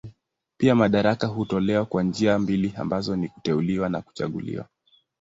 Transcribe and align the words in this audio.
Pia 0.57 0.75
madaraka 0.75 1.27
hutolewa 1.27 1.85
kwa 1.85 2.03
njia 2.03 2.39
mbili 2.39 2.73
ambazo 2.77 3.15
ni 3.15 3.27
kuteuliwa 3.29 3.89
na 3.89 4.01
kuchaguliwa. 4.01 4.65